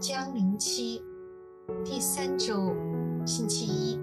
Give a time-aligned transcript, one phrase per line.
[0.00, 1.04] 将临期
[1.84, 2.72] 第三周
[3.26, 4.00] 星期一，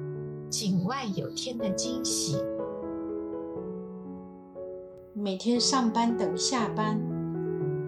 [0.47, 2.37] 井外有天的惊喜。
[5.15, 7.01] 每天上班等下班，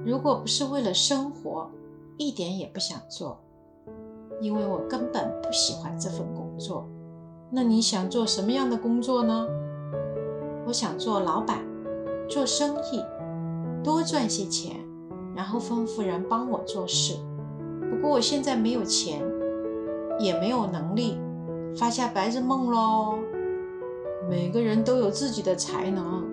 [0.03, 1.70] 如果不是为了生活，
[2.18, 3.39] 一点也不想做，
[4.41, 6.89] 因为我根本不喜欢这份工作。
[7.52, 9.48] 那你想做什么样的工作呢？
[10.66, 11.64] 我想做老板，
[12.28, 13.04] 做生意，
[13.84, 14.78] 多赚些钱，
[15.36, 17.14] 然后吩咐人帮我做事。
[17.89, 19.21] 不过我现在没有钱，
[20.20, 21.17] 也没有能力，
[21.75, 23.20] 发下白日梦喽。
[24.30, 26.23] 每个人都有自己的才能，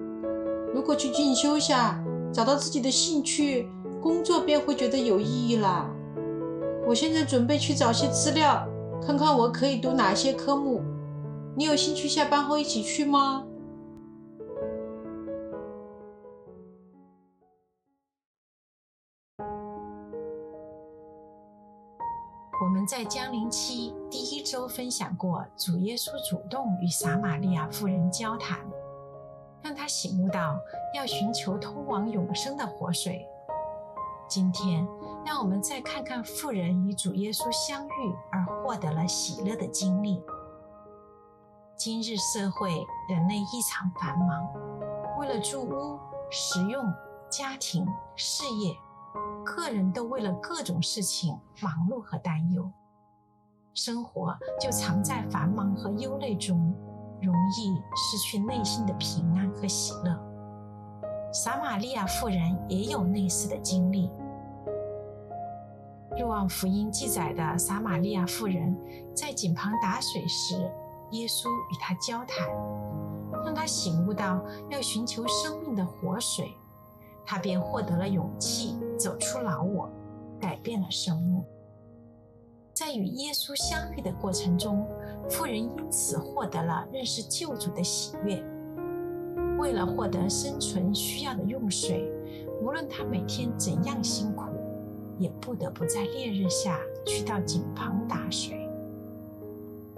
[0.75, 2.03] 如果去进修下，
[2.33, 3.69] 找到自己的兴趣，
[4.03, 5.91] 工作便会觉得有意义了。
[6.87, 8.67] 我现在准备去找些资料，
[9.05, 10.83] 看看我可以读哪些科目。
[11.57, 13.45] 你有兴趣下班后一起去吗？
[22.87, 28.61] 在江陵期第一周分享过，主耶稣主动与撒玛利亚妇人交谈，
[29.61, 30.57] 让她醒悟到
[30.95, 33.27] 要寻求通往永生的活水。
[34.29, 34.87] 今天，
[35.25, 40.23] 让我们再看看妇人与主耶稣相遇而获得了喜乐的经历。
[41.77, 42.71] 今日社会，
[43.09, 44.49] 人类异常繁忙，
[45.19, 45.99] 为了住屋、
[46.31, 46.85] 食用、
[47.29, 47.85] 家庭、
[48.15, 48.77] 事业，
[49.45, 52.71] 个人都为了各种事情忙碌和担忧，
[53.75, 56.75] 生活就藏在繁忙和忧虑中，
[57.21, 60.19] 容易失去内心的平安和喜乐。
[61.33, 64.11] 撒玛利亚妇人也有类似的经历。
[66.19, 68.75] 若望福音记载的撒玛利亚妇人
[69.15, 70.55] 在井旁打水时，
[71.11, 72.49] 耶稣与他交谈，
[73.45, 76.57] 让他醒悟到要寻求生命的活水，
[77.27, 79.91] 他便获得了勇气，走出老我，
[80.41, 81.43] 改变了生命。
[82.73, 84.87] 在与耶稣相遇的过程中，
[85.29, 88.41] 妇人因此获得了认识救主的喜悦。
[89.59, 92.13] 为了获得生存需要的用水，
[92.63, 94.45] 无论他每天怎样辛苦，
[95.19, 98.69] 也不得不在烈日下去到井旁打水。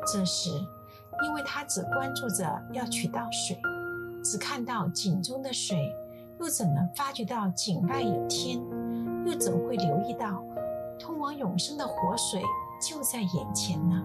[0.07, 0.51] 这时，
[1.25, 3.61] 因为他只关注着要取到水，
[4.23, 5.93] 只看到井中的水，
[6.41, 8.61] 又怎能发觉到井外有天？
[9.27, 10.43] 又怎会留意到
[10.99, 12.43] 通往永生的活水
[12.81, 14.03] 就在眼前呢？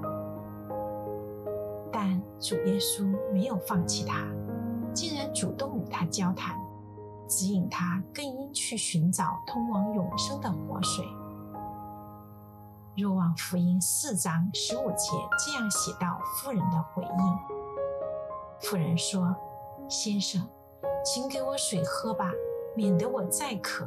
[1.92, 4.26] 但主耶稣没有放弃他，
[4.94, 6.58] 竟然主动与他交谈，
[7.28, 11.06] 指引他更应去寻找通往永生的活水。
[12.98, 17.40] 若望福音四章十五节这样写道妇人的回应：
[18.60, 19.36] 妇人说
[19.90, 20.48] ：“先生，
[21.04, 22.32] 请给我水喝吧，
[22.76, 23.86] 免得我再渴，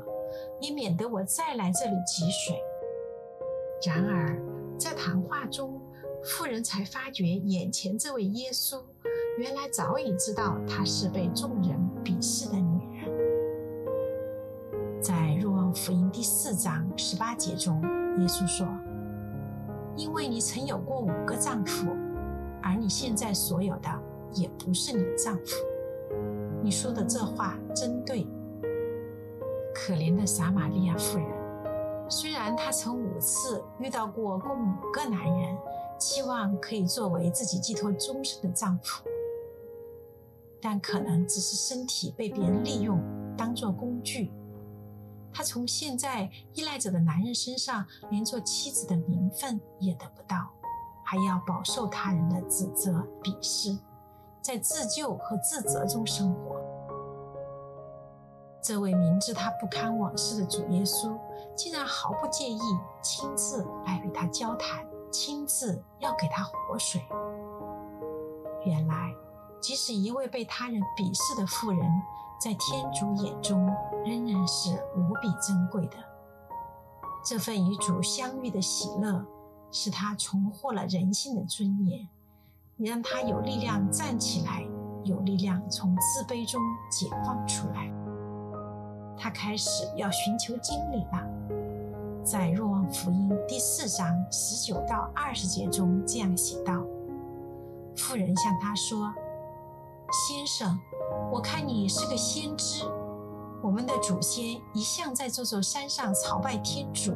[0.61, 2.61] 也免得我再来这里汲水。”
[3.87, 4.39] 然而，
[4.79, 5.81] 在谈话中，
[6.23, 8.81] 妇人才发觉眼前这位耶稣，
[9.39, 13.11] 原来早已知道她是被众人鄙视的女人。
[15.03, 17.81] 在若望福音第四章十八节中，
[18.21, 18.67] 耶稣说。
[19.97, 21.89] 因为你曾有过五个丈夫，
[22.63, 23.89] 而你现在所有的
[24.35, 25.57] 也不是你的丈夫。
[26.63, 28.27] 你说的这话真对。
[29.75, 31.29] 可怜的撒玛利亚妇人，
[32.09, 35.57] 虽然她曾五次遇到过共五个男人，
[35.99, 39.05] 期望可以作为自己寄托终身的丈夫，
[40.61, 43.01] 但可能只是身体被别人利用，
[43.37, 44.33] 当做工具。
[45.33, 50.51] 她从现在依赖着的男人身上，连做妻子的名分也得不到，
[51.05, 53.79] 还要饱受他人的指责、鄙视，
[54.47, 56.63] 在自救和自责中生活。
[58.63, 61.19] 这位明知他不堪往事的主耶稣，
[61.57, 62.61] 竟然毫不介意
[63.03, 67.03] 亲自来与他交谈，亲自要给他活水。
[68.65, 69.13] 原来，
[69.61, 71.81] 即使一位被他人鄙视的妇人，
[72.41, 73.67] 在天主眼中
[74.05, 75.97] 仍然是无比珍贵的。
[77.25, 79.27] 这份与主相遇的喜乐，
[79.73, 82.09] 使他重获了人性的尊严，
[82.79, 84.63] 你让他有力量站起来，
[85.03, 87.91] 有力量从自卑中解放出来。
[89.17, 92.23] 他开始要寻求真理了。
[92.23, 96.85] 在若望福音第四章十九到二十节中这样写道：
[97.97, 99.11] 妇人向他说
[100.29, 100.79] ：“先生。”
[101.33, 102.85] 我看你是个先知，
[103.63, 107.15] 我们的祖先一向在这座山上朝拜天主，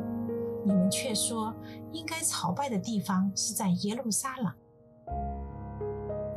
[0.64, 1.54] 你们却说
[1.92, 4.50] 应该朝拜的地方是在耶路撒冷。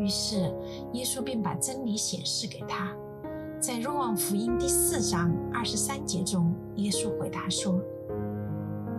[0.04, 0.54] 于是
[0.92, 2.92] 耶稣便把真理显示给他。
[3.58, 7.80] 在若望福音第四章二十三节中，耶稣回答说：“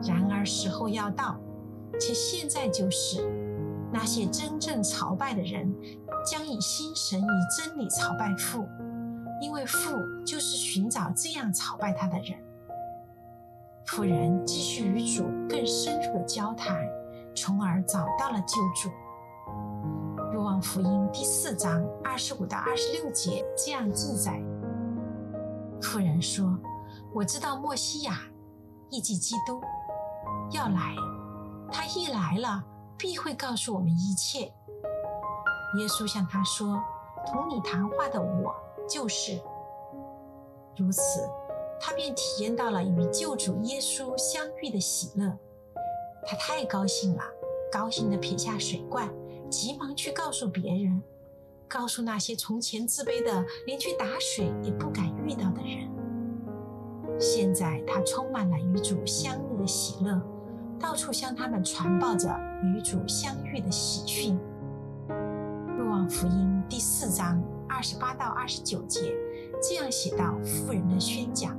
[0.03, 1.39] 然而时候要到，
[2.01, 3.31] 且现在就是，
[3.93, 5.71] 那些真正朝拜的人，
[6.25, 7.25] 将以心神以
[7.55, 8.65] 真理朝拜父，
[9.43, 9.91] 因为父
[10.25, 12.39] 就是寻找这样朝拜他的人。
[13.85, 16.81] 妇人继续与主更深入的交谈，
[17.37, 18.89] 从而找到了救主。
[20.64, 24.43] 福音第四章二十五到二十六节这样记载：
[25.81, 26.58] 妇人说
[27.14, 28.19] ：“我知道默西亚，
[28.88, 29.61] 亦即基督，
[30.52, 30.96] 要来。
[31.70, 32.64] 他一来了，
[32.96, 34.40] 必会告诉我们一切。”
[35.78, 36.82] 耶稣向他说
[37.31, 38.52] ：“同你谈话的我
[38.88, 39.38] 就是。”
[40.76, 41.20] 如此。
[41.78, 45.31] 他便体验到了与救主耶稣相遇的喜乐，
[46.25, 47.22] 他太高兴了，
[47.70, 49.06] 高兴地撇下水罐，
[49.55, 51.01] 急忙去告诉别人，
[51.69, 55.89] 告诉那些从前自卑的连去打水也不敢遇到的人。
[57.21, 60.21] 现在他充满了与主相遇的喜乐，
[60.81, 62.29] 到处向他们传报着
[62.65, 64.37] 与主相遇的喜讯。
[65.79, 69.15] 若望福音第四章二十八到二十九节
[69.62, 71.57] 这样写道妇人的宣讲。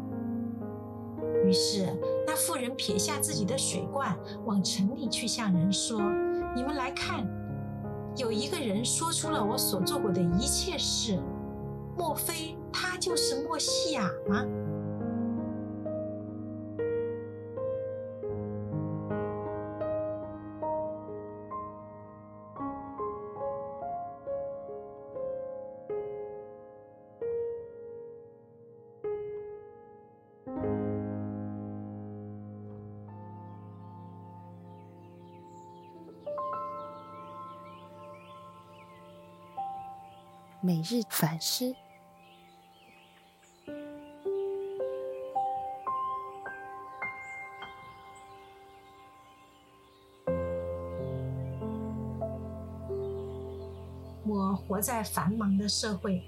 [1.46, 4.14] 于是，那妇人撇下自己的水罐，
[4.44, 6.02] 往城里去向人说
[6.54, 7.26] ：“你们来看，
[8.18, 11.20] 有一个人说出了我所做过的一切事，
[11.98, 14.46] 莫非他就是莫西亚吗？”
[40.66, 41.76] 每日反思。
[54.26, 56.24] 我活在繁忙的社会，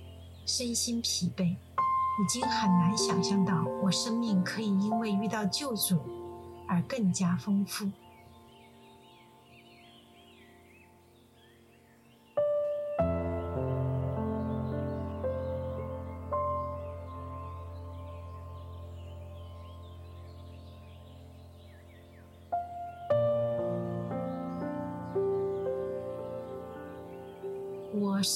[0.45, 5.99] 身心疲惫，已经很难想象到我生命可以因为遇到救主
[6.67, 7.89] 而更加丰富。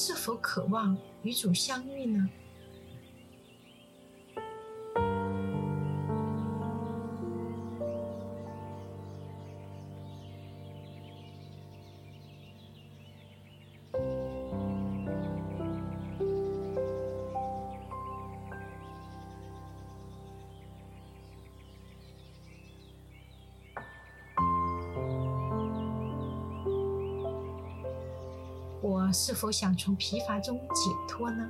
[0.03, 2.27] 是否渴望与主相遇呢？
[28.81, 31.47] 我是否想从疲乏中解脱呢？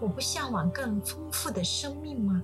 [0.00, 2.42] 我不向往更丰富的生命吗？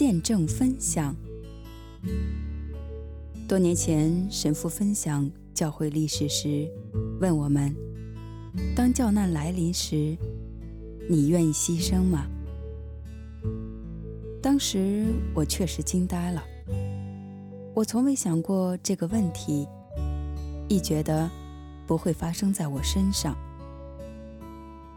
[0.00, 1.14] 见证分享。
[3.46, 6.66] 多年前，神父分享教会历史时，
[7.20, 7.76] 问我们：
[8.74, 10.16] 当教难来临时，
[11.06, 12.26] 你愿意牺牲吗？
[14.40, 15.04] 当时
[15.34, 16.42] 我确实惊呆了。
[17.74, 19.68] 我从未想过这个问题，
[20.66, 21.30] 亦觉得
[21.86, 23.36] 不会发生在我身上。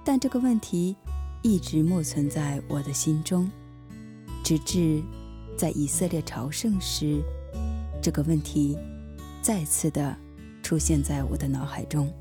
[0.05, 0.95] 但这个问题
[1.41, 3.51] 一直默存在我的心中。
[4.43, 5.01] 直至
[5.57, 7.21] 在以色列朝圣时，
[8.01, 8.77] 这个问题
[9.41, 10.15] 再次的
[10.61, 12.11] 出现在我的脑海中。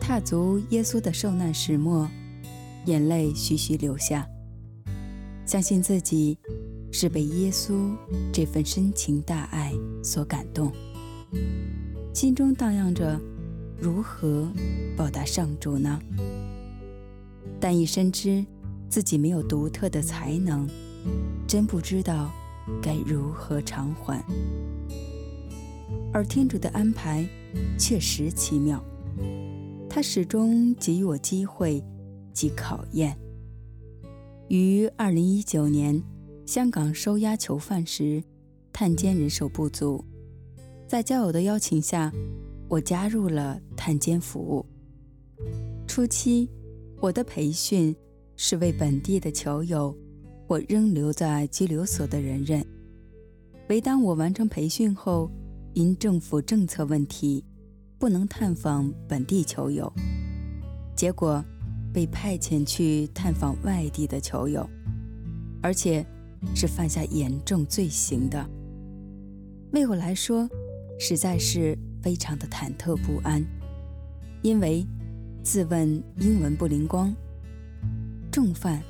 [0.00, 2.08] 踏足耶稣的受难始末，
[2.86, 4.26] 眼泪徐徐流下，
[5.44, 6.38] 相信自己
[6.90, 7.94] 是被耶稣
[8.32, 10.72] 这份深情大爱所感动，
[12.14, 13.20] 心中荡漾着
[13.78, 14.50] 如何
[14.96, 16.00] 报答上主呢？
[17.60, 18.44] 但亦深知
[18.90, 20.68] 自己没有独特的才能，
[21.46, 22.30] 真不知道
[22.82, 24.22] 该如何偿还。
[26.12, 27.24] 而天主的安排
[27.78, 28.84] 确实奇妙。
[29.88, 31.82] 他始终给予我机会
[32.32, 33.16] 及考验。
[34.48, 36.00] 于二零一九年
[36.46, 38.22] 香港收押囚犯时，
[38.72, 40.04] 探监人手不足，
[40.86, 42.12] 在教友的邀请下，
[42.68, 44.64] 我加入了探监服务。
[45.88, 46.48] 初期，
[47.00, 47.94] 我的培训
[48.42, 49.94] 是为本地的囚友
[50.48, 52.64] 或仍留在拘留所的人任。
[53.68, 55.30] 唯当我完成培训后，
[55.74, 57.44] 因政府政策问题，
[57.98, 59.92] 不能探访本地囚友，
[60.96, 61.44] 结果
[61.92, 64.66] 被派遣去探访外地的囚友，
[65.62, 66.02] 而且
[66.54, 68.48] 是犯下严重罪行的。
[69.72, 70.48] 为我来说，
[70.98, 73.44] 实在是非常的忐忑不安，
[74.40, 74.86] 因为
[75.42, 77.14] 自问英文不灵光，
[78.30, 78.80] 重犯，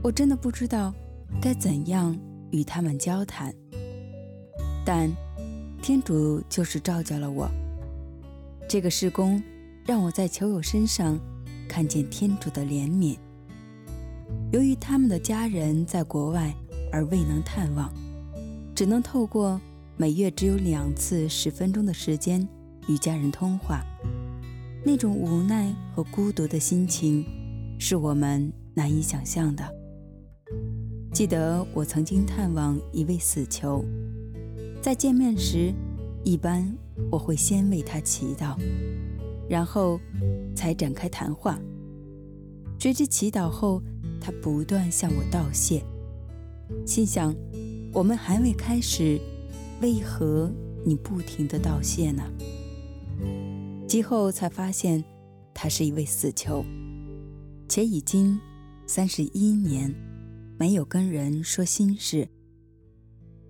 [0.00, 0.94] 我真的不知道
[1.40, 2.16] 该怎样
[2.52, 3.52] 与他们交谈。
[4.84, 5.10] 但
[5.82, 7.50] 天主就是召叫了我。
[8.68, 9.42] 这个事工
[9.84, 11.18] 让我在囚友身上
[11.68, 13.16] 看见天主的怜悯。
[14.52, 16.54] 由于他们的家人在国外
[16.92, 17.92] 而未能探望，
[18.72, 19.60] 只能透过
[19.96, 22.46] 每月只有两次十分钟的时间
[22.86, 23.84] 与家人通话，
[24.84, 27.24] 那种无奈和孤独的心情
[27.78, 29.64] 是我们难以想象的。
[31.12, 33.84] 记得我曾经探望一位死囚，
[34.82, 35.72] 在见面时，
[36.24, 36.68] 一般
[37.10, 38.56] 我会先为他祈祷，
[39.48, 40.00] 然后
[40.56, 41.58] 才展开谈话。
[42.80, 43.80] 随之祈祷后，
[44.20, 45.82] 他不断向我道谢，
[46.84, 47.34] 心想：
[47.92, 49.18] 我们还未开始，
[49.80, 50.50] 为何
[50.84, 52.22] 你不停的道谢呢？
[53.88, 55.02] 其后才发现，
[55.54, 56.64] 他是一位死囚，
[57.74, 58.38] 且已经
[58.86, 59.92] 三十一年
[60.56, 62.28] 没有跟人说心事。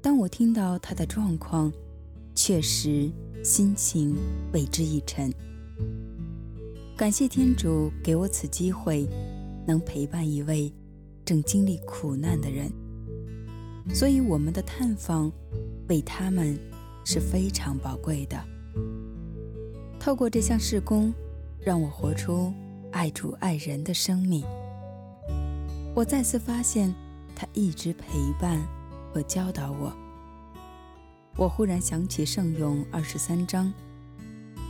[0.01, 1.71] 当我听到他的状况，
[2.35, 3.13] 确实
[3.45, 4.17] 心情
[4.55, 5.31] 为之一沉。
[6.97, 9.07] 感谢天主给我此机会，
[9.67, 10.73] 能陪伴一位
[11.23, 12.73] 正经历苦难的人，
[13.95, 15.31] 所以我们的探访
[15.91, 16.59] 为他们
[17.05, 18.43] 是非常宝贵的。
[20.01, 21.13] 透过这项事工，
[21.61, 22.51] 让我活出
[22.95, 24.45] 爱主爱人的生命。
[25.97, 26.95] 我再次发现
[27.35, 28.07] 他一直陪
[28.41, 28.65] 伴
[29.13, 29.93] 和教导我。
[31.37, 33.73] 我忽然想起圣咏二十三章，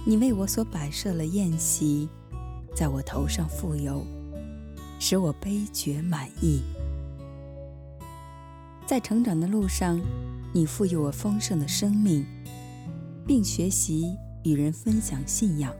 [0.07, 2.09] 你为我所摆设了宴席，
[2.75, 4.03] 在我头上富有，
[4.99, 6.63] 使我杯觉满意。
[8.87, 10.01] 在成长的路上，
[10.55, 12.25] 你赋予我丰盛的生命，
[13.27, 15.71] 并学习与人分享信仰。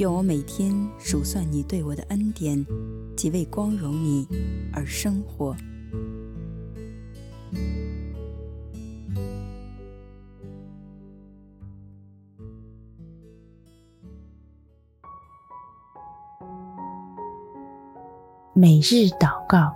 [0.00, 2.64] 愿我每天数算你对我的恩典，
[3.14, 4.26] 即为光荣你
[4.72, 5.54] 而生活。
[18.54, 19.70] 每日祷告，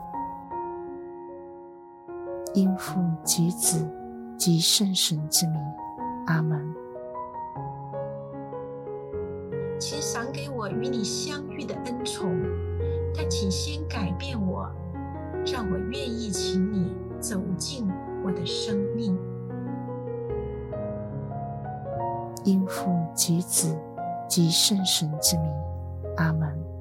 [2.55, 3.87] 因父及子
[4.39, 5.61] 及圣神之名，
[6.29, 6.84] 阿门。
[10.65, 12.35] 我与你相遇的恩宠，
[13.15, 14.67] 但请先改变我，
[15.45, 16.91] 让我愿意请你
[17.21, 17.87] 走进
[18.25, 19.15] 我的生命。
[22.45, 23.79] 因父及子
[24.27, 25.53] 及圣神之名，
[26.17, 26.74] 阿门。